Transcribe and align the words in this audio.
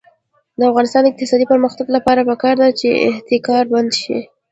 د 0.59 0.61
افغانستان 0.69 1.01
د 1.03 1.07
اقتصادي 1.11 1.45
پرمختګ 1.51 1.85
لپاره 1.97 2.27
پکار 2.29 2.55
ده 2.61 2.69
چې 2.79 2.87
احتکار 3.09 3.63
بند 3.73 3.91
شي. 4.01 4.17